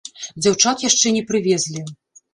[0.45, 1.87] Дзяўчат яшчэ не прывезлі.